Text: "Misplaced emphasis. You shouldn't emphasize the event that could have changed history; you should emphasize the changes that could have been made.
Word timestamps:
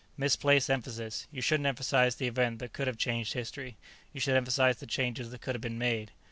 "Misplaced 0.17 0.67
emphasis. 0.71 1.27
You 1.31 1.43
shouldn't 1.43 1.67
emphasize 1.67 2.15
the 2.15 2.25
event 2.25 2.57
that 2.57 2.73
could 2.73 2.87
have 2.87 2.97
changed 2.97 3.33
history; 3.33 3.77
you 4.11 4.19
should 4.19 4.35
emphasize 4.35 4.77
the 4.77 4.87
changes 4.87 5.29
that 5.29 5.41
could 5.41 5.53
have 5.53 5.61
been 5.61 5.77
made. 5.77 6.09